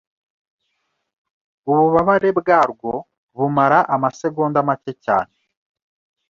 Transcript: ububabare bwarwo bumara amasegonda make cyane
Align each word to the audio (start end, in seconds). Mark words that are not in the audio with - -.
ububabare 1.69 2.29
bwarwo 2.39 2.91
bumara 3.37 3.79
amasegonda 3.95 4.59
make 4.67 4.91
cyane 5.05 5.35